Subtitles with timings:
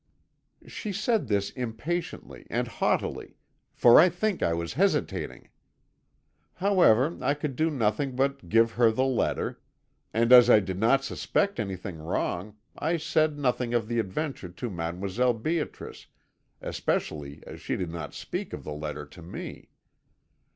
[0.65, 3.35] "She said this impatiently and haughtily,
[3.71, 5.49] for I think I was hesitating.
[6.55, 9.61] However, I could do nothing but give her the letter,
[10.11, 14.71] and as I did not suspect anything wrong I said nothing of the adventure to
[14.71, 15.39] Mdlle.
[15.39, 16.07] Beatrice,
[16.61, 19.69] especially as she did not speak of the letter to me.